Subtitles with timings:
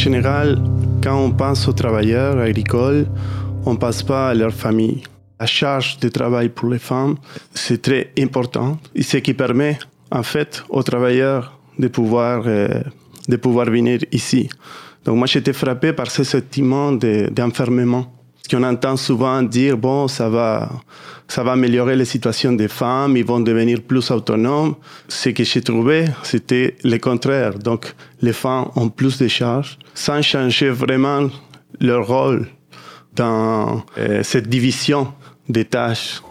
[0.00, 0.58] En général,
[1.02, 3.06] quand on pense aux travailleurs agricoles,
[3.66, 5.02] on ne pense pas à leur famille.
[5.38, 7.16] La charge de travail pour les femmes,
[7.52, 8.78] c'est très important.
[8.94, 9.78] Et ce qui permet,
[10.10, 12.80] en fait, aux travailleurs de pouvoir, euh,
[13.28, 14.48] de pouvoir venir ici.
[15.04, 18.10] Donc moi, j'étais frappé par ce sentiment d'enfermement.
[18.50, 20.70] Qu'on entend souvent dire, bon, ça va,
[21.28, 24.74] ça va améliorer la situation des femmes, ils vont devenir plus autonomes.
[25.08, 27.58] Ce que j'ai trouvé, c'était le contraire.
[27.58, 31.28] Donc, les femmes ont plus de charges sans changer vraiment
[31.80, 32.48] leur rôle
[33.14, 35.12] dans euh, cette division
[35.48, 36.22] des tâches.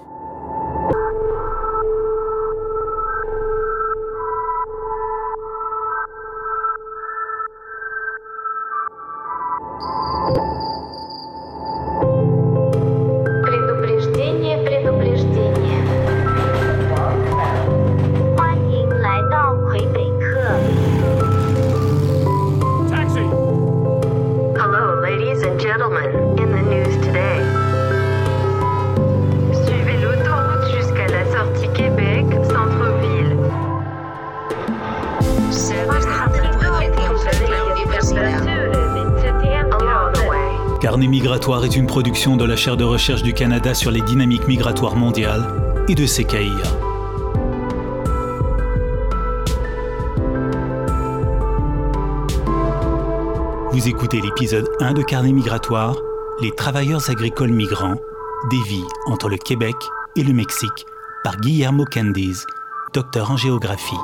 [41.99, 45.45] Production de la chaire de recherche du Canada sur les dynamiques migratoires mondiales
[45.89, 46.63] et de CKIA.
[53.73, 55.97] Vous écoutez l'épisode 1 de Carnet migratoire,
[56.41, 57.99] Les travailleurs agricoles migrants,
[58.49, 59.75] des vies entre le Québec
[60.15, 60.85] et le Mexique,
[61.25, 62.45] par Guillermo Candiz,
[62.93, 63.99] docteur en géographie.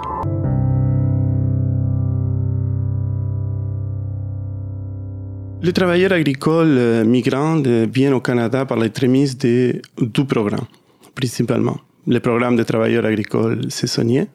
[5.62, 10.68] Les travailleurs agricoles euh, migrants euh, viennent au Canada par l'entremise de deux programmes,
[11.16, 11.78] principalement.
[12.06, 14.28] Le programme de travailleurs agricoles saisonniers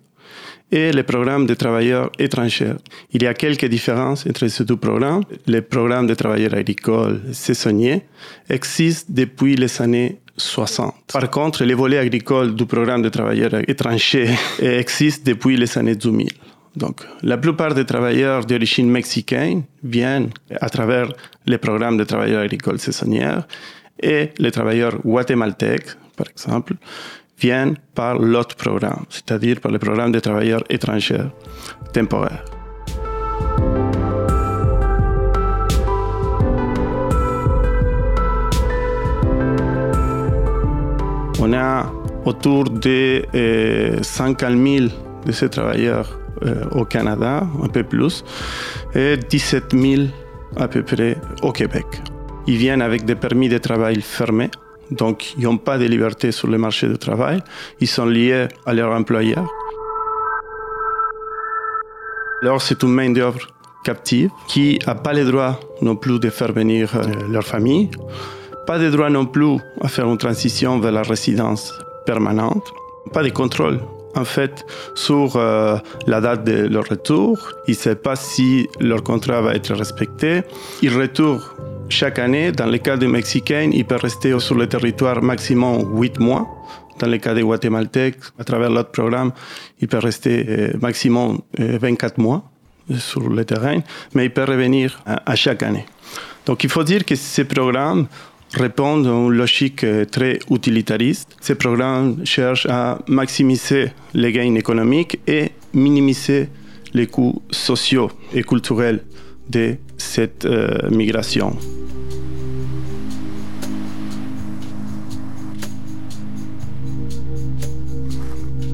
[0.72, 2.74] et le programme de travailleurs étrangers.
[3.12, 5.22] Il y a quelques différences entre ces deux programmes.
[5.46, 8.02] Le programme de travailleurs agricoles saisonniers
[8.48, 10.94] existe depuis les années 60.
[11.12, 14.30] Par contre, les volets agricoles du programme de travailleurs étrangers
[14.62, 16.28] existe depuis les années 2000.
[16.76, 21.08] Donc, la plupart des travailleurs d'origine mexicaine viennent à travers
[21.46, 23.46] les programmes de travailleurs agricoles saisonnières
[24.00, 26.74] et les travailleurs guatémaltèques, par exemple,
[27.38, 31.24] viennent par l'autre programme, c'est-à-dire par le programme de travailleurs étrangers
[31.92, 32.44] temporaires.
[41.42, 41.90] On a
[42.26, 43.22] autour de
[44.02, 44.86] 50 000
[45.26, 46.19] de ces travailleurs euh,
[46.72, 48.24] au Canada, un peu plus,
[48.94, 50.02] et 17 000
[50.56, 51.86] à peu près au Québec.
[52.46, 54.50] Ils viennent avec des permis de travail fermés,
[54.90, 57.42] donc ils n'ont pas de liberté sur le marché du travail,
[57.80, 59.46] ils sont liés à leur employeur.
[62.42, 63.46] Alors c'est une main d'œuvre
[63.84, 67.90] captive qui n'a pas le droit non plus de faire venir euh, leur famille,
[68.66, 71.74] pas de droit non plus à faire une transition vers la résidence
[72.06, 72.64] permanente,
[73.12, 73.80] pas de contrôle
[74.14, 75.76] en fait sur euh,
[76.06, 77.38] la date de leur retour.
[77.66, 80.42] Ils ne savent pas si leur contrat va être respecté.
[80.82, 81.40] Ils retournent
[81.88, 82.52] chaque année.
[82.52, 86.48] Dans le cas des Mexicains, ils peuvent rester sur le territoire maximum 8 mois.
[86.98, 89.32] Dans le cas des Guatémaltèques, à travers l'autre programme,
[89.80, 92.44] ils peuvent rester euh, maximum 24 euh, mois
[92.98, 93.78] sur le terrain,
[94.14, 95.86] mais ils peuvent revenir à chaque année.
[96.44, 98.06] Donc il faut dire que ces programmes
[98.54, 101.36] répondent à une logique euh, très utilitariste.
[101.40, 106.48] Ces programmes cherchent à maximiser les gains économiques et minimiser
[106.92, 109.04] les coûts sociaux et culturels
[109.48, 111.56] de cette euh, migration.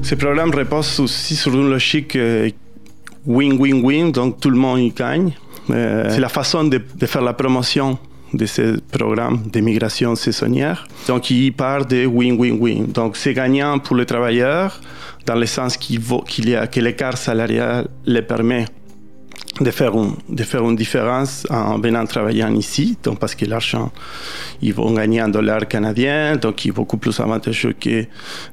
[0.01, 2.17] Ces programmes reposent aussi sur une logique
[3.25, 5.33] win-win-win, euh, donc tout le monde y gagne.
[5.67, 7.99] c'est la façon de faire la promotion
[8.37, 10.87] de ce programme d'immigration saisonnière.
[11.07, 12.85] Donc, il part de win-win-win.
[12.93, 14.79] Donc, c'est gagnant pour les travailleurs
[15.25, 18.65] dans le sens qu'il y a que l'écart salarial les permet
[19.61, 19.93] de faire,
[20.29, 23.91] de faire une différence en venant travailler ici, donc parce que l'argent,
[24.61, 28.05] ils vont gagner en dollars canadiens, donc il est beaucoup plus avantageux que euh,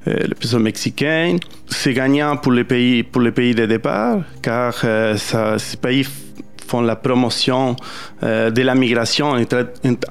[0.07, 1.37] le peso mexicain.
[1.67, 6.07] C'est gagnant pour les pays, pour les pays de départ, car euh, ça, ces pays
[6.67, 7.77] font la promotion
[8.23, 9.33] euh, de la migration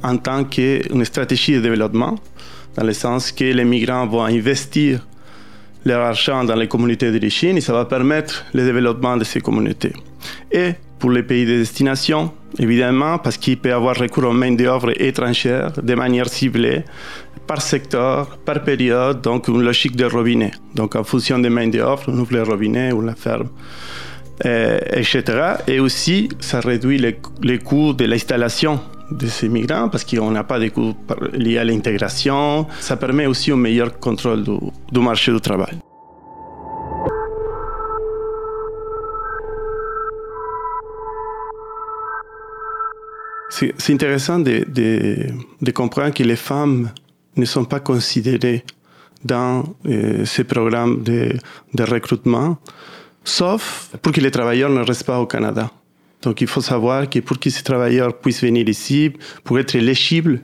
[0.04, 2.16] en, tant qu'une stratégie de développement,
[2.76, 5.06] dans le sens que les migrants vont investir
[5.86, 9.94] leur argent dans les communautés d'origine et ça va permettre le développement de ces communautés.
[10.52, 14.94] Et pour les pays de destination, évidemment, parce qu'il peut avoir recours aux mains d'œuvre
[15.02, 16.84] étrangères de manière ciblée,
[17.46, 20.52] par secteur, par période, donc une logique de robinet.
[20.76, 23.50] Donc en fonction des mains d'œuvre, on ouvre le robinet ou la ferme
[24.46, 25.24] euh, etc.
[25.68, 28.80] Et aussi, ça réduit les, coûts de l'installation
[29.12, 30.96] de ces migrants parce qu'on n'a pas de coûts
[31.34, 32.66] liés à l'intégration.
[32.80, 35.78] Ça permet aussi un meilleur contrôle du, marché du travail.
[43.50, 46.90] C'est intéressant de, comprendre que les femmes
[47.38, 48.64] ne sont pas considérées
[49.24, 51.38] dans euh, ces programmes de,
[51.84, 52.58] recrutement,
[53.24, 55.72] sauf pour que les travailleurs ne restent pas au Canada.
[56.22, 59.12] Donc il faut savoir que pour que ces travailleurs puissent venir ici,
[59.44, 60.42] pour être éligibles,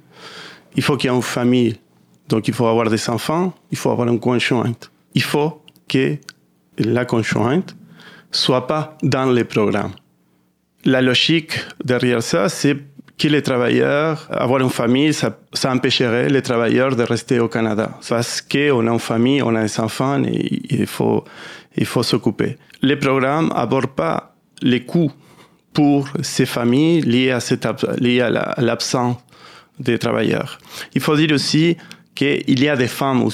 [0.75, 1.77] il faut qu'il y ait une famille.
[2.27, 4.91] Donc il faut avoir des enfants, il faut avoir une conjointe.
[5.13, 6.17] Il faut que
[6.77, 7.75] la conjointe
[8.31, 9.93] soit pas dans les programmes.
[10.85, 11.53] La logique
[11.83, 12.77] derrière ça, c'est
[13.17, 17.91] que les travailleurs, avoir une famille, ça, empêcherait les travailleurs de rester au Canada.
[18.07, 22.57] Parce qu'on a une famille, on a des enfants et il faut s'occuper.
[22.81, 25.11] Les programmes n'abordent pas les coûts
[25.73, 27.67] pour ces familles liées à, cette,
[27.99, 29.17] liées à l'absence
[29.79, 30.59] des travailleurs.
[30.93, 31.77] Il faut dire aussi
[32.15, 33.27] qu'il y a des femmes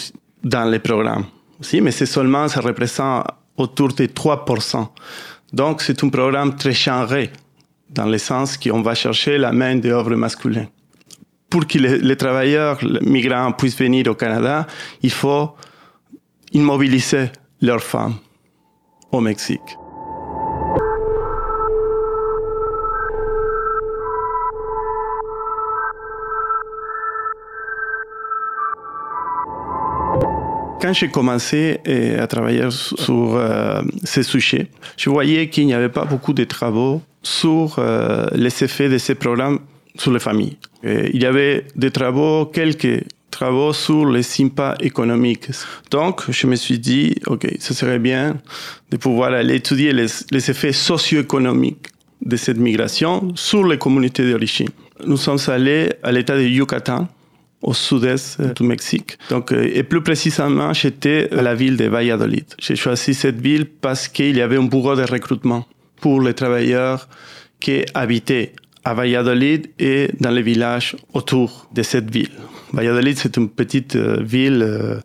[0.44, 1.26] dans les programmes
[1.60, 3.26] aussi, mais c'est seulement, ça représente
[3.58, 4.88] autour de 3%.
[5.54, 7.30] Donc, c'est un programme très chargé
[7.90, 10.68] dans le sens qu'on va chercher la main d'œuvre masculine.
[11.50, 14.68] Pour que les, travailleurs les migrants puissent venir au Canada,
[15.02, 15.56] il faut
[16.52, 17.30] immobiliser
[17.62, 18.16] leurs femmes
[19.22, 19.78] Mexique.
[30.86, 34.68] Quand j'ai commencé euh, à travailler sur euh, ces sujets,
[34.98, 39.16] je voyais qu'il n'y avait pas beaucoup de travaux sur euh, les effets de ces
[39.16, 39.62] programmes
[39.98, 40.58] sur les familles.
[40.84, 43.04] il y avait des travaux, quelques
[43.36, 45.50] travaux sur les impacts économiques.
[45.92, 48.38] Donc, je me suis dit, OK, ce serait bien
[48.92, 50.10] de pouvoir aller étudier les,
[50.52, 51.88] effets socio-économiques
[52.22, 54.70] de cette migration sur les communautés d'origine.
[55.06, 57.08] Nous sommes allés à l'état de Yucatan,
[57.62, 59.18] au sud-est du Mexique.
[59.30, 62.46] Donc, euh, et plus précisément, j'étais à la ville de Valladolid.
[62.60, 65.68] J'ai choisi cette ville parce qu'il y avait un bureau de recrutement
[66.00, 67.10] pour les travailleurs
[67.60, 68.54] qui habitaient
[68.86, 72.32] à Valladolid et dans les villages autour de cette ville.
[72.72, 75.00] Valladolid, c'est une petite euh, ville euh,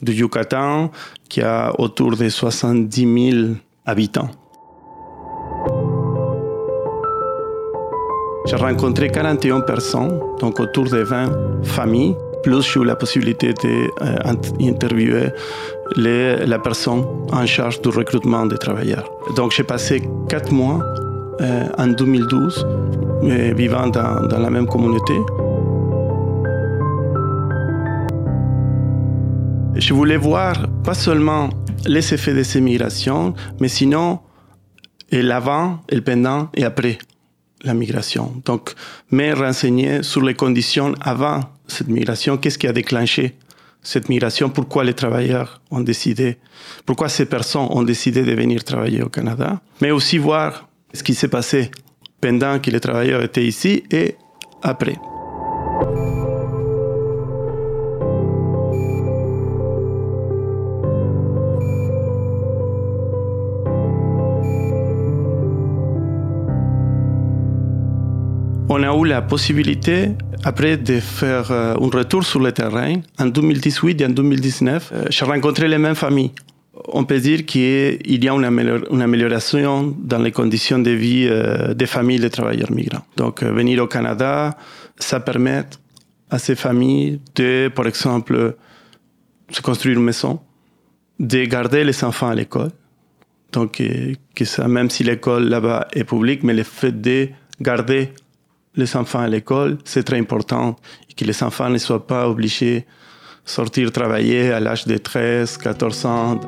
[0.00, 0.90] du Yucatan
[1.28, 3.54] qui a autour de 70 000
[3.84, 4.30] habitants.
[8.46, 12.16] J'ai rencontré 41 personnes, donc autour de 20 familles.
[12.42, 15.32] Plus j'ai eu la possibilité d'interviewer
[15.98, 19.10] euh, la personne en charge du recrutement des travailleurs.
[19.36, 20.80] Donc j'ai passé 4 mois
[21.40, 22.66] euh, en 2012
[23.22, 25.14] euh, vivant dans, dans la même communauté.
[29.74, 31.50] Je voulais voir pas seulement
[31.86, 34.20] les effets de ces migrations, mais sinon
[35.10, 36.98] l'avant, le pendant et après
[37.64, 38.34] la migration.
[38.44, 38.74] Donc,
[39.10, 43.36] me renseigner sur les conditions avant cette migration, qu'est-ce qui a déclenché
[43.82, 46.38] cette migration, pourquoi les travailleurs ont décidé,
[46.84, 51.14] pourquoi ces personnes ont décidé de venir travailler au Canada, mais aussi voir ce qui
[51.14, 51.70] s'est passé
[52.20, 54.16] pendant que les travailleurs étaient ici et
[54.62, 54.96] après.
[68.68, 70.10] on a eu la possibilité,
[70.44, 75.04] après de faire euh, un retour sur le terrain, en 2018 et en 2019, euh,
[75.10, 76.32] j'ai rencontré les mêmes familles.
[76.86, 78.44] On peut dire qu'il y a une,
[79.02, 83.04] amélioration dans les conditions de vie euh, des familles de travailleurs migrants.
[83.16, 84.56] Donc, venir au Canada,
[84.98, 85.64] ça permet
[86.30, 88.56] à ces familles de, par exemple,
[89.50, 90.40] se construire une maison,
[91.18, 92.70] de garder les enfants à l'école.
[93.52, 93.82] Donc,
[94.34, 97.28] que ça, même si l'école là-bas est publique, mais le fait de
[97.60, 98.12] garder
[98.74, 100.76] les enfants à l'école, c'est très important
[101.10, 102.86] et que les enfants ne soient pas obligés
[103.48, 106.40] sortir travailler à l'âge de 13, 14 ans.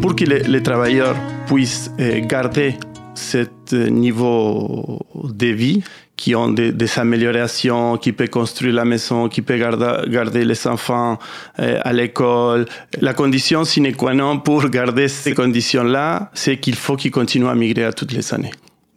[0.00, 2.74] Pour que les, travailleurs puissent euh, garder
[3.14, 3.46] ce
[3.88, 5.82] niveau de vie,
[6.16, 11.18] qui ont des, améliorations, qui peut construire la maison, qui peut garder, les enfants
[11.58, 12.66] euh, à l'école.
[13.00, 17.54] La condition sine qua non pour garder ces conditions-là, c'est qu'il faut qu'ils continuent à
[17.54, 18.52] migrer à toutes les années.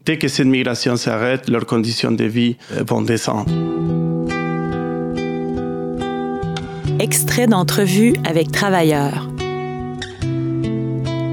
[0.05, 3.49] Dès que cette migration s'arrête, leurs conditions de vie euh, vont descendre.
[6.99, 9.29] Extrait d'entrevue avec travailleurs.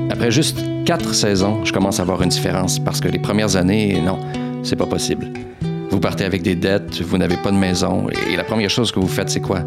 [0.08, 4.00] Après juste quatre saisons, je commence à voir une différence parce que les premières années,
[4.00, 4.20] non,
[4.62, 5.26] c'est pas possible.
[5.90, 9.00] Vous partez avec des dettes, vous n'avez pas de maison, et la première chose que
[9.00, 9.64] vous faites, c'est quoi?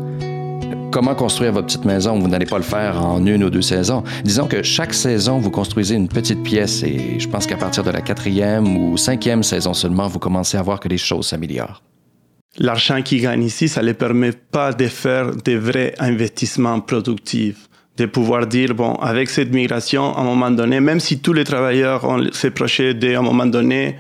[0.94, 2.20] Comment construire votre petite maison.
[2.20, 4.04] Vous n'allez pas le faire en une ou deux saisons.
[4.24, 7.90] Disons que chaque saison, vous construisez une petite pièce et je pense qu'à partir de
[7.90, 11.82] la quatrième ou cinquième saison seulement, vous commencez à voir que les choses s'améliorent.
[12.60, 17.68] L'argent qu'ils gagnent ici, ça ne les permet pas de faire des vrais investissements productifs
[17.98, 21.44] de pouvoir dire, bon, avec cette migration, à un moment donné, même si tous les
[21.44, 23.96] travailleurs ont ces projets d'un moment donné,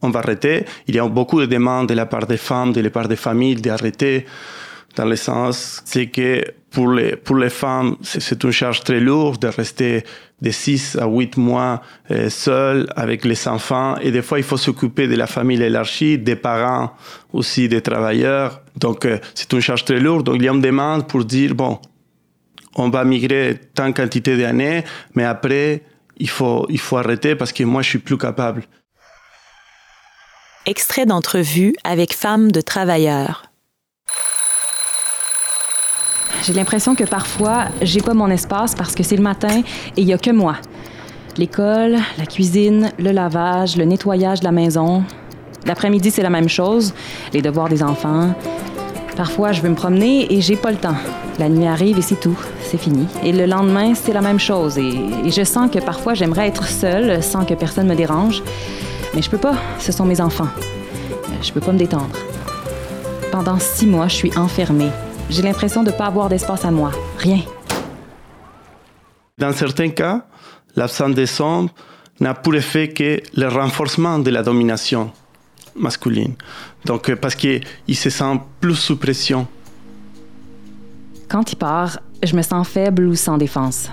[0.00, 2.80] on va arrêter, il y a beaucoup de demandes de la part des femmes, de
[2.80, 4.26] la part des familles d'arrêter,
[4.96, 9.40] dans le sens, c'est que pour les, pour les femmes, c'est une charge très lourde
[9.40, 10.04] de rester
[10.40, 13.96] de 6 à 8 mois euh, seules avec les enfants.
[13.98, 16.94] Et des fois, il faut s'occuper de la famille élargie, des parents
[17.32, 18.62] aussi, des travailleurs.
[18.76, 20.26] Donc, euh, c'est une charge très lourde.
[20.26, 21.78] Donc, il y a une demande pour dire, bon,
[22.74, 24.82] on va migrer tant quantité d'années,
[25.14, 25.82] mais après,
[26.16, 28.62] il faut, il faut arrêter parce que moi, je suis plus capable.
[30.64, 33.51] Extrait d'entrevue avec femmes de travailleurs.
[36.44, 39.60] J'ai l'impression que parfois, j'ai pas mon espace parce que c'est le matin
[39.96, 40.56] et il y a que moi.
[41.36, 45.04] L'école, la cuisine, le lavage, le nettoyage de la maison.
[45.64, 46.92] L'après-midi, c'est la même chose,
[47.32, 48.34] les devoirs des enfants.
[49.16, 50.96] Parfois, je veux me promener et j'ai pas le temps.
[51.38, 53.06] La nuit arrive et c'est tout, c'est fini.
[53.22, 57.22] Et le lendemain, c'est la même chose et, je sens que parfois j'aimerais être seule
[57.22, 58.42] sans que personne me dérange.
[59.14, 60.48] Mais je peux pas, ce sont mes enfants.
[61.40, 62.16] Je peux pas me détendre.
[63.30, 64.90] Pendant six mois, je suis enfermée.
[65.32, 66.92] J'ai l'impression de ne pas avoir d'espace à moi.
[67.16, 67.40] Rien.
[69.38, 70.26] Dans certains cas,
[70.76, 71.70] l'absence des hommes
[72.20, 75.10] n'a pour effet que le renforcement de la domination
[75.74, 76.34] masculine.
[76.84, 77.62] Donc, euh, parce qu'il
[77.94, 79.46] se sent plus sous pression.
[81.30, 83.88] Quand il part, je me sens faible ou sans défense.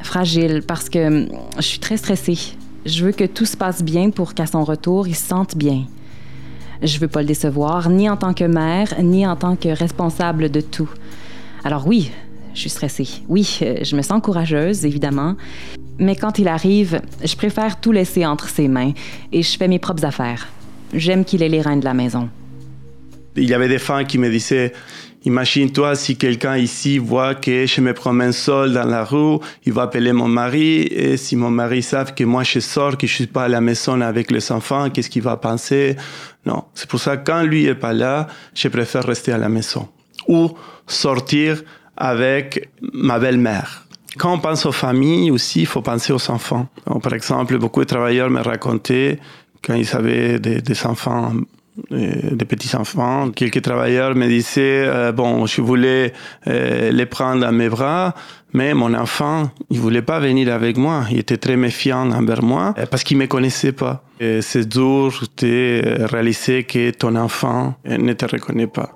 [0.00, 2.38] Fragile parce que hum, je suis très stressée.
[2.86, 5.86] Je veux que tout se passe bien pour qu'à son retour, il se sente bien.
[6.82, 10.50] Je veux pas le décevoir, ni en tant que mère, ni en tant que responsable
[10.50, 10.88] de tout.
[11.64, 12.10] Alors oui,
[12.54, 13.08] je suis stressée.
[13.28, 15.36] Oui, euh, je me sens courageuse, évidemment.
[15.98, 18.92] Mais quand il arrive, je préfère tout laisser entre ses mains
[19.32, 20.48] et je fais mes propres affaires.
[20.94, 22.28] J'aime qu'il ait les reins de la maison.
[23.36, 24.72] Il y avait des femmes qui me disaient
[25.28, 29.82] Imagine-toi si quelqu'un ici voit que je me promène seul dans la rue, il va
[29.82, 33.26] appeler mon mari, et si mon mari savent que moi je sors, que je suis
[33.26, 35.96] pas à la maison avec les enfants, qu'est-ce qu'il va penser?
[36.46, 39.50] Non, c'est pour ça que quand lui est pas là, je préfère rester à la
[39.50, 39.86] maison
[40.28, 40.54] ou
[40.86, 41.62] sortir
[41.94, 43.84] avec ma belle-mère.
[44.16, 46.68] Quand on pense aux familles aussi, il faut penser aux enfants.
[47.02, 49.18] par exemple, beaucoup de travailleurs me racontaient
[49.62, 51.34] quand ils avaient des, enfants
[51.90, 53.30] des petits enfants.
[53.30, 56.12] Quelques travailleurs me disaient euh, bon, je voulais
[56.46, 58.14] euh, les prendre à mes bras,
[58.52, 61.04] mais mon enfant, il voulait pas venir avec moi.
[61.10, 64.02] Il était très méfiant envers moi parce qu'il me connaissait pas.
[64.40, 68.90] C'est dur de réaliser que ton enfant ne te reconnaît pas.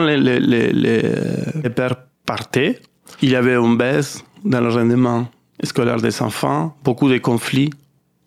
[0.00, 2.80] Quand les, pères partaient,
[3.22, 5.28] il y avait une baisse dans le rendement
[5.62, 7.70] scolaire des enfants, beaucoup de conflits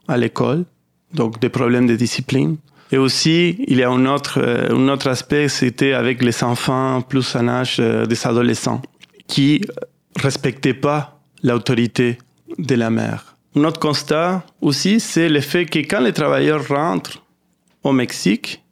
[0.07, 0.65] à l'école,
[1.13, 2.57] donc des problèmes de discipline.
[2.91, 7.01] Et aussi, il y a un autre, euh, un autre aspect, c'était avec les enfants
[7.01, 8.81] plus en âge euh, des adolescents,
[9.27, 9.61] qui
[10.15, 12.19] respectaient pas l'autorité
[12.59, 13.35] de la mère.
[13.55, 17.23] Un autre constat aussi, c'est le fait que quand les travailleurs rentrent
[17.83, 18.63] au Mexique,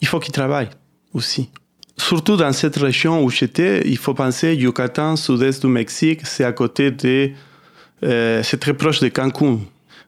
[0.00, 0.70] il faut qu'ils travaillent
[1.12, 1.50] aussi
[1.96, 6.52] surtout dans cette région où j'étais, il faut penser Yucatan, sud-est du Mexique, c'est à
[6.52, 7.30] côté de,
[8.04, 9.58] euh, c'est très proche de Cancun,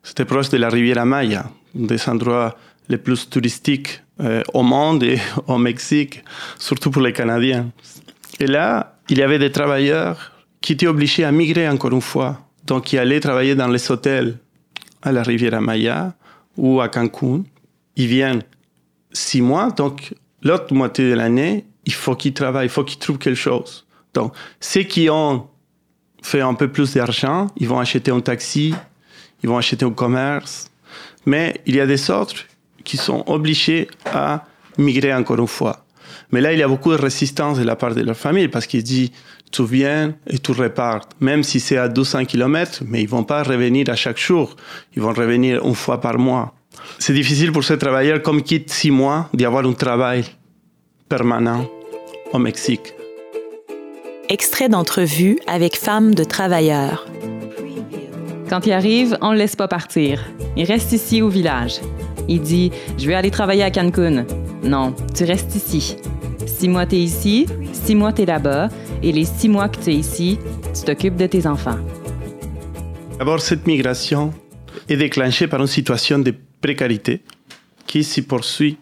[0.02, 2.56] c'est très proche de la Riviera Maya, des endroits
[2.88, 6.22] les plus touristiques euh, au monde et au Mexique,
[6.58, 7.70] surtout pour les Canadiens.
[8.40, 12.40] Et là, il y avait des travailleurs qui étaient obligés à migrer encore une fois,
[12.66, 14.38] donc qui allaient travailler dans les hôtels
[15.02, 16.14] à la Riviera Maya
[16.56, 17.44] ou à Cancun.
[17.96, 18.42] Ils viennent
[19.12, 23.18] six mois, donc l'autre moitié de l'année, il faut qu'ils travaillent, il faut qu'ils trouvent
[23.18, 23.86] quelque chose.
[24.14, 25.46] Donc, ceux qui ont
[26.22, 28.74] fait un peu plus d'argent, ils vont acheter un taxi,
[29.42, 30.70] ils vont acheter un commerce.
[31.26, 32.44] Mais il y a des autres
[32.84, 34.44] qui sont obligés à
[34.78, 35.84] migrer encore une fois.
[36.30, 38.66] Mais là, il y a beaucoup de résistance de la part de leur famille parce
[38.66, 39.10] qu'ils disent
[39.50, 41.08] tu viens et tu repars.
[41.20, 44.56] Même si c'est à 200 km, mais ils vont pas revenir à chaque jour.
[44.96, 46.54] Ils vont revenir une fois par mois.
[46.98, 50.24] C'est difficile pour ces travailleurs, comme quitte six mois, d'y avoir un travail
[51.08, 51.68] permanent
[52.34, 52.94] au Mexique.
[54.28, 57.06] Extrait d'entrevue avec femmes de travailleurs.
[58.50, 60.22] Quand il arrive, on ne le laisse pas partir.
[60.56, 61.80] Il reste ici au village.
[62.28, 64.26] Il dit Je vais aller travailler à Cancun.
[64.62, 65.96] Non, tu restes ici.
[66.46, 68.68] Six mois tu es ici, six mois tu es là-bas,
[69.02, 70.38] et les six mois que tu es ici,
[70.74, 71.78] tu t'occupes de tes enfants.
[73.18, 74.32] D'abord, cette migration
[74.88, 77.22] est déclenchée par une situation de précarité
[77.86, 78.78] qui s'y poursuit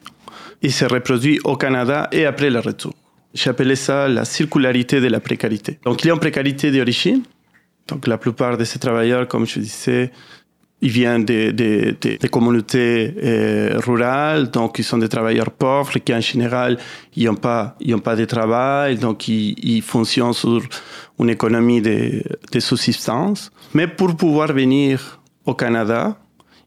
[0.62, 2.92] et se reproduit au Canada et après le retour.
[3.34, 5.78] J'appelais ça la circularité de la précarité.
[5.84, 7.22] Donc, il y a une précarité d'origine.
[7.88, 10.12] Donc, la plupart de ces travailleurs, comme je disais,
[10.82, 16.76] ils viennent des, communautés euh, rurales, donc ils sont des travailleurs pauvres qui en général
[17.14, 20.60] ils n'ont pas ils pas de travail, donc ils, ils fonctionnent sur
[21.20, 23.52] une économie de, de subsistance.
[23.74, 26.18] Mais pour pouvoir venir au Canada,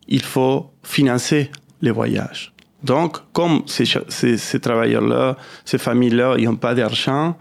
[0.08, 2.55] il faut financer les voyages.
[2.86, 7.36] Donc, comme ces, travailleurs-là, ces familles-là, ils n'ont pas d'argent,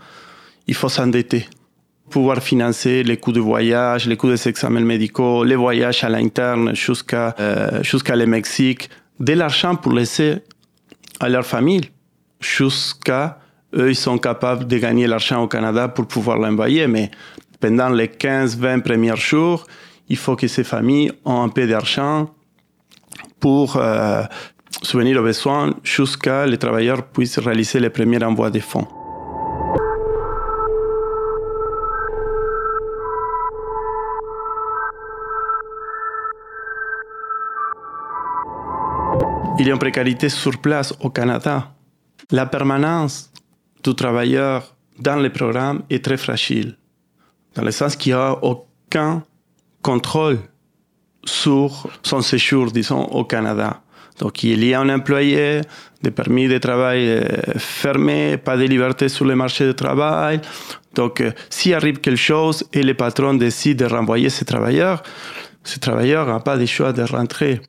[0.66, 1.46] il faut s'endetter
[2.08, 6.74] pouvoir financer les coûts de voyage, les coûts des examens médicaux, les voyages à l'interne
[6.74, 8.88] jusqu'à euh, jusqu'à le Mexique,
[9.20, 10.38] de l'argent pour laisser
[11.20, 11.90] à leur famille,
[12.40, 13.38] jusqu'à
[13.74, 16.86] eux, ils sont capables de gagner l'argent au Canada pour pouvoir l'envoyer.
[16.86, 17.10] Mais
[17.60, 19.66] pendant les 15-20 premiers jours,
[20.08, 22.30] il faut que ces familles aient un peu d'argent
[23.40, 24.22] pour euh,
[24.82, 28.86] subvenir aux besoins jusqu'à les travailleurs puissent réaliser les premiers envois de fonds.
[39.58, 41.72] Il y a une précarité sur place au Canada.
[42.30, 43.30] La permanence
[43.84, 46.76] du travailleur dans les programmes est très fragile,
[47.54, 49.22] dans le sens qu'il n'y a aucun
[49.80, 50.38] contrôle
[51.24, 53.83] sur son séjour, disons, au Canada.
[54.18, 55.60] Donc il y a un employé,
[56.02, 60.40] des permis de travail fermés, pas de liberté sur le marché du travail.
[60.94, 65.02] Donc s'il arrive quelque chose et le patron décide de renvoyer ses travailleurs,
[65.64, 67.60] ce travailleur n'a pas de choix de rentrer.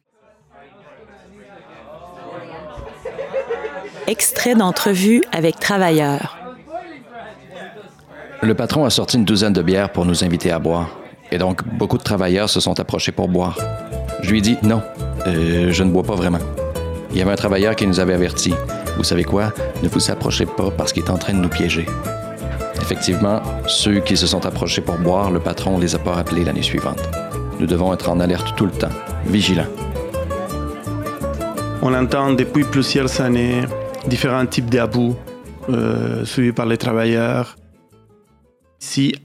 [4.07, 6.37] Extrait d'entrevue avec travailleurs.
[8.43, 10.89] Le patron a sorti une douzaine de bières pour nous inviter à boire.
[11.31, 13.57] Et donc, beaucoup de travailleurs se sont approchés pour boire.
[14.21, 14.83] Je lui ai dit non,
[15.27, 16.39] euh, je ne bois pas vraiment.
[17.11, 18.53] Il y avait un travailleur qui nous avait avertis.
[18.97, 19.51] Vous savez quoi?
[19.83, 21.85] Ne vous approchez pas parce qu'il est en train de nous piéger.
[22.81, 26.61] Effectivement, ceux qui se sont approchés pour boire, le patron les a pas rappelés l'année
[26.61, 27.01] suivante.
[27.59, 28.89] Nous devons être en alerte tout le temps,
[29.25, 29.67] vigilants.
[31.81, 33.61] On entend depuis plusieurs années
[34.07, 35.13] différents types d'abus
[35.69, 37.55] euh, suivis par les travailleurs.
[38.81, 39.15] Ici,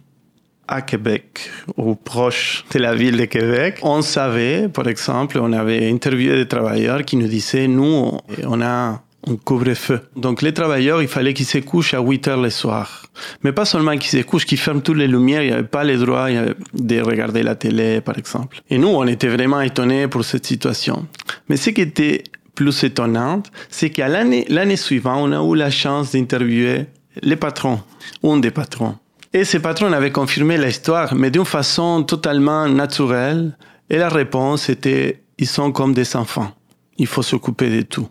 [0.71, 5.91] à Québec, ou proche de la ville de Québec, on savait, par exemple, on avait
[5.91, 8.13] interviewé des travailleurs qui nous disaient, nous,
[8.47, 10.01] on a un couvre-feu.
[10.17, 13.07] Donc les travailleurs, il fallait qu'ils se couchent à 8 heures le soir.
[13.43, 15.85] Mais pas seulement qu'ils se couchent, qu'ils ferment toutes les lumières, il n'y avait pas
[15.85, 18.61] le droit de regarder la télé, par exemple.
[18.71, 21.07] Et nous, on était vraiment étonnés pour cette situation.
[21.49, 22.23] Mais ce qui était
[22.55, 26.87] plus étonnante, c'est qu'à l'année, l'année suivante, on a eu la chance d'interviewer
[27.23, 27.81] les patrons,
[28.23, 28.97] un des patrons.
[29.33, 33.57] Et ces patrons avaient confirmé l'histoire, mais d'une façon totalement naturelle.
[33.89, 36.53] Et la réponse était, ils sont comme des enfants.
[36.99, 38.09] Il faut s'occuper de tout.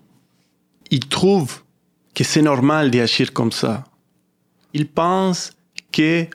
[0.92, 1.62] Ils trouvent
[2.16, 3.84] que c'est normal d'agir comme ça.
[4.74, 5.52] Ils pensent
[5.92, 6.26] que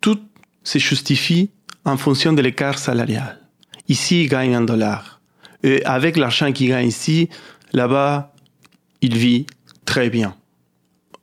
[0.00, 0.20] tout
[0.64, 1.50] se justifie
[1.84, 3.38] en fonction de l'écart salarial.
[3.88, 5.20] Ici, ils gagnent un dollar.
[5.62, 7.28] Et avec l'argent qu'il gagne ici,
[7.72, 8.32] là-bas,
[9.00, 9.46] il vit
[9.84, 10.34] très bien.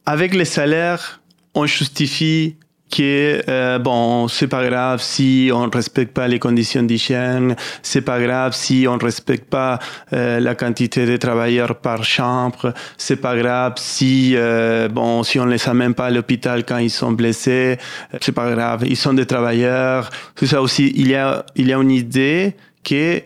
[0.06, 1.22] Avec les salaires,
[1.54, 2.56] on justifie
[2.94, 8.20] que euh, bon, c'est pas grave si on respecte pas les conditions d'hygiène, c'est pas
[8.22, 9.80] grave si on respecte pas
[10.14, 15.46] euh, la quantité de travailleurs par chambre, c'est pas grave si euh, bon, si on
[15.46, 17.80] les amène pas à l'hôpital quand ils sont blessés,
[18.22, 20.12] c'est pas grave, ils sont des travailleurs.
[20.36, 23.22] C'est ça aussi, il y a il y a une idée que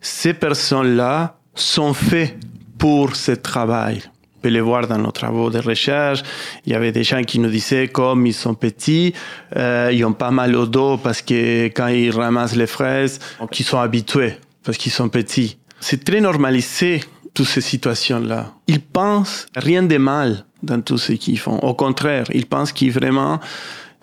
[0.00, 2.36] ces personnes-là sont faites
[2.78, 4.02] pour ce travail.
[4.44, 6.22] Peut les voir dans nos travaux de recherche.
[6.66, 9.14] Il y avait des gens qui nous disaient comme ils sont petits,
[9.56, 13.20] euh, ils ont pas mal au dos parce que quand ils ramassent les fraises,
[13.58, 15.56] ils sont habitués parce qu'ils sont petits.
[15.80, 17.02] C'est très normalisé
[17.32, 18.52] toutes ces situations-là.
[18.66, 21.56] Ils pensent rien de mal dans tout ce qu'ils font.
[21.60, 23.40] Au contraire, ils pensent qu'ils vraiment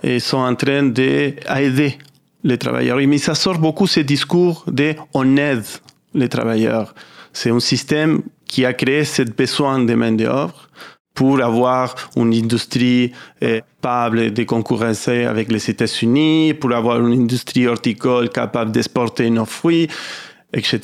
[0.01, 1.99] ils sont en train d'aider
[2.43, 2.97] les travailleurs.
[3.05, 5.65] Mais ça sort beaucoup ce discours de on aide
[6.15, 6.95] les travailleurs.
[7.31, 10.67] C'est un système qui a créé ce besoin de main-d'œuvre
[11.13, 18.29] pour avoir une industrie capable de concurrencer avec les États-Unis, pour avoir une industrie horticole
[18.29, 19.87] capable d'exporter nos fruits,
[20.53, 20.79] etc.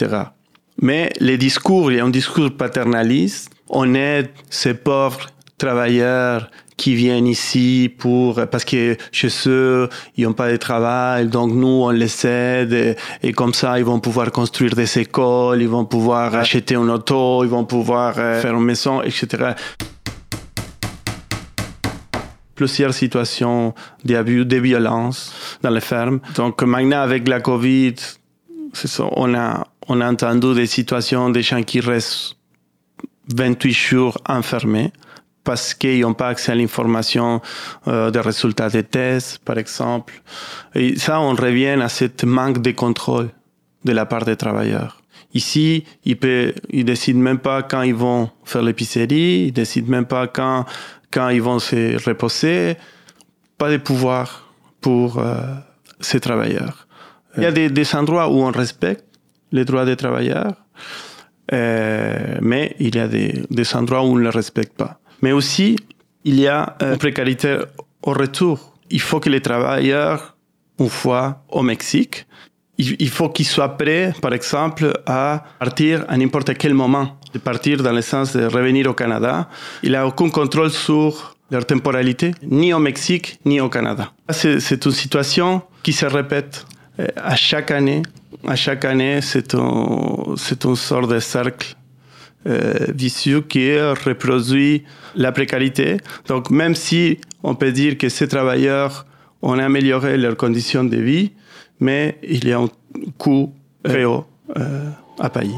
[0.82, 3.52] Mais les discours, il y a un discours paternaliste.
[3.70, 5.28] On aide ces pauvres
[5.58, 11.52] travailleurs qui viennent ici pour parce que chez eux ils n'ont pas de travail donc
[11.52, 15.68] nous on les aide et, et, comme ça ils vont pouvoir construire des écoles ils
[15.68, 19.56] vont pouvoir acheter une auto ils vont pouvoir euh, faire une maison etc
[22.58, 26.20] plusieurs situations d'abus de violence dans les fermes.
[26.36, 27.96] Donc maintenant avec la covid
[29.16, 32.36] On, a, on a entendu des situations des gens qui restent
[33.36, 34.92] 28 jours enfermés
[35.48, 37.42] parce qu'ils n'ont pas accès à l'information
[37.88, 40.22] euh, des résultats des tests, par exemple.
[40.76, 43.30] Et ça, on revient à ce manque de contrôle
[43.86, 45.02] de la part des travailleurs.
[45.34, 50.28] Ici, ils ne décident même pas quand ils vont faire l'épicerie, ils décident même pas
[50.28, 50.66] quand,
[51.30, 52.76] ils vont se reposer.
[53.58, 55.38] Pas de pouvoir pour euh,
[56.02, 56.88] ces travailleurs.
[57.38, 59.06] Il y a des, endroits où on respecte
[59.54, 60.56] les droits des travailleurs,
[61.54, 65.00] euh, mais il y a des endroits où on ne les respecte pas.
[65.22, 65.76] Mais aussi,
[66.24, 67.58] il y a une précarité
[68.02, 68.74] au retour.
[68.90, 70.36] Il faut que les travailleurs,
[70.80, 72.26] une fois au Mexique,
[72.78, 77.82] il faut qu'ils soient prêts, par exemple, à partir à n'importe quel moment, de partir
[77.82, 79.50] dans le sens de revenir au Canada.
[79.82, 84.12] Il n'a aucun contrôle sur leur temporalité, ni au Mexique, ni au Canada.
[84.30, 86.66] C'est une situation qui se répète
[87.00, 88.02] euh, à chaque année.
[88.46, 91.77] À chaque année, c'est un, une sorte de cercle euh,
[92.94, 94.84] vicieux qui reproduit
[95.16, 95.98] la précarité.
[96.28, 99.06] Donc, même si on peut dire que ces travailleurs
[99.42, 101.32] ont amélioré leurs conditions de vie,
[101.80, 102.70] mais il y a un
[103.18, 104.26] coût très haut
[104.58, 105.58] euh, à payer.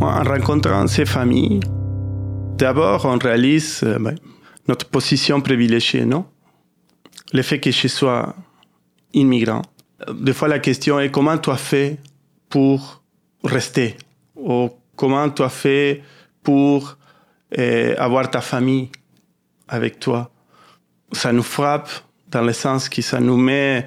[0.00, 1.60] En rencontrant ces familles,
[2.56, 4.16] d'abord on réalise euh, ben,
[4.68, 6.24] notre position privilégiée, non?
[7.32, 8.34] Le fait que je sois
[9.12, 9.62] immigrant,
[10.12, 11.98] des fois, la question est comment tu as fait
[12.48, 13.02] pour
[13.42, 13.96] rester?
[14.36, 16.02] Ou comment tu as fait
[16.42, 16.96] pour
[17.52, 18.90] eh, avoir ta famille
[19.68, 20.30] avec toi?
[21.12, 21.90] Ça nous frappe
[22.28, 23.86] dans le sens que ça nous met,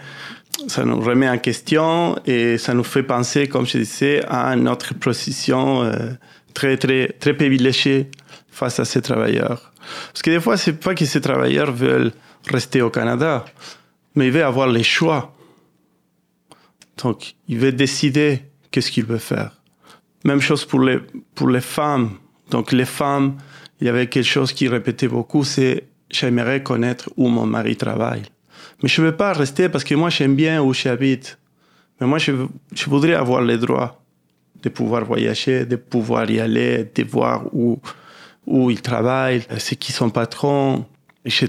[0.67, 4.95] ça nous remet en question et ça nous fait penser, comme je disais, à notre
[4.95, 6.11] position euh,
[6.53, 8.09] très, très, très privilégiée
[8.59, 9.71] face à ces travailleurs.
[10.11, 12.11] Parce que des fois, c'est pas que ces travailleurs veulent
[12.47, 13.45] rester au Canada,
[14.15, 15.33] mais ils veulent avoir les choix
[17.03, 18.41] donc, il veut décider
[18.71, 19.61] qu'est-ce qu'il veut faire.
[20.25, 20.99] Même chose pour les,
[21.33, 22.11] pour les femmes.
[22.51, 23.37] Donc, les femmes,
[23.79, 28.23] il y avait quelque chose qui répétait beaucoup, c'est j'aimerais connaître où mon mari travaille.
[28.81, 31.37] Mais je ne veux pas rester parce que moi, j'aime bien où j'habite.
[31.99, 32.31] Mais moi, je,
[32.73, 34.03] je voudrais avoir le droit
[34.61, 37.79] de pouvoir voyager, de pouvoir y aller, de voir où,
[38.45, 40.85] où il travaille, c'est qui son patron,
[41.25, 41.47] etc.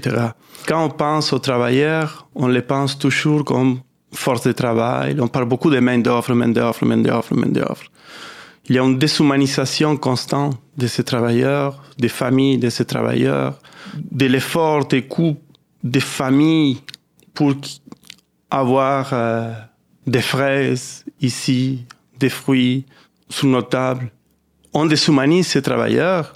[0.67, 3.79] Quand on pense aux travailleurs, on les pense toujours comme
[4.13, 5.19] force de travail.
[5.19, 7.85] On parle beaucoup de main d'offre, main d'offre, main d'offre, main d'offre.
[8.67, 13.59] Il y a une déshumanisation constante de ces travailleurs, des familles de ces travailleurs,
[13.95, 15.37] de l'effort des coûts
[15.83, 16.77] des familles
[17.33, 17.53] pour
[18.49, 19.51] avoir euh,
[20.05, 21.85] des fraises ici,
[22.19, 22.85] des fruits
[23.29, 24.11] sous nos tables.
[24.73, 26.33] On déshumanise ces travailleurs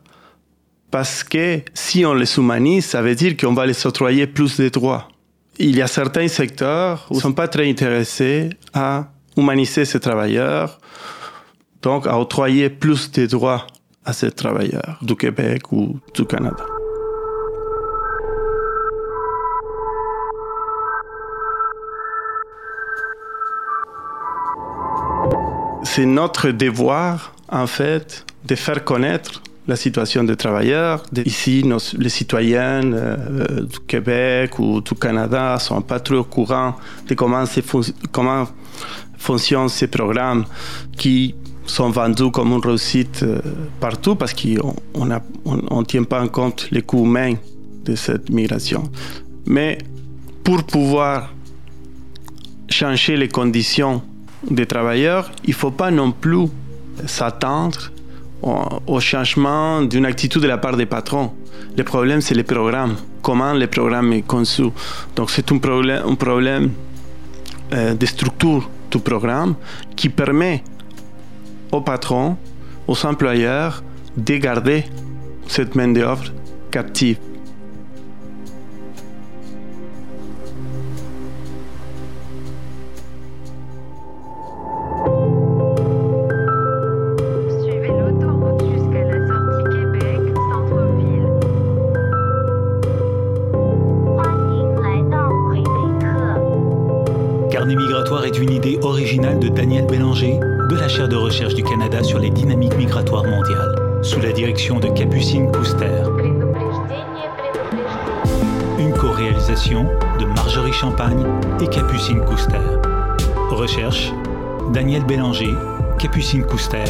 [0.92, 4.70] parce que si on les humanise, ça veut dire qu'on va les octroyer plus de
[4.70, 5.10] droits
[5.58, 10.80] il y a certains secteurs ils ne sont pas très intéressés à humaniser ces travailleurs,
[11.82, 13.68] donc à octroyer plus de droits
[14.06, 16.66] à ces travailleurs du Québec ou du Canada.
[25.84, 31.04] C'est notre devoir, en fait, de faire connaître la situation des travailleurs.
[31.26, 31.64] Ici,
[31.98, 36.76] les citoyens euh, du Québec ou du Canada sont pas trop au courant
[37.08, 37.44] de comment,
[38.12, 38.48] comment
[39.18, 40.46] fonctionnent ces programmes
[40.98, 43.40] qui sont vendus comme une réussite euh,
[43.80, 47.34] partout parce qu'on ne on, tient pas en compte les coûts humains
[47.86, 48.84] de cette migration.
[49.48, 49.80] Mais
[50.44, 51.34] pour pouvoir
[52.70, 54.04] changer les conditions
[54.50, 56.48] des travailleurs, il ne faut pas non plus
[57.08, 57.92] s'attendre
[58.46, 61.32] au changement d'une attitude de la part des patrons.
[61.76, 62.96] Le problème, c'est le programme.
[63.22, 64.66] Comment le programme est conçu.
[65.16, 66.72] Donc, c'est un problème, un problème
[67.74, 69.56] euh, de structure du programme
[69.96, 70.64] qui permet
[71.72, 72.38] aux patrons,
[72.88, 73.84] aux employeurs,
[74.16, 74.86] de garder
[75.48, 76.26] cette main-d'œuvre
[76.72, 77.18] captive.
[100.70, 104.80] De la chaire de recherche du Canada sur les dynamiques migratoires mondiales, sous la direction
[104.80, 106.04] de Capucine Couster.
[108.78, 111.26] Une co-réalisation de Marjorie Champagne
[111.62, 112.60] et Capucine Couster.
[113.50, 114.12] Recherche
[114.72, 115.54] Daniel Bélanger,
[115.98, 116.84] Capucine Couster,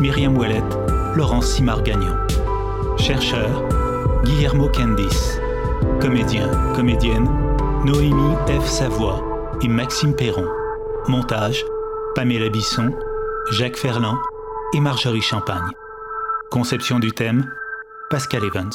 [0.00, 0.78] Myriam Ouellette,
[1.14, 2.16] Laurence Simard-Gagnon.
[2.98, 3.62] Chercheurs,
[4.24, 5.40] Guillermo Candice.
[6.00, 7.28] Comédien, comédienne,
[7.84, 8.66] Noémie F.
[8.66, 9.25] Savoie
[9.62, 10.46] et Maxime Perron.
[11.08, 11.64] Montage,
[12.14, 12.92] Pamela Bisson,
[13.52, 14.18] Jacques Ferland
[14.74, 15.70] et Marjorie Champagne.
[16.50, 17.50] Conception du thème,
[18.10, 18.72] Pascal Evans.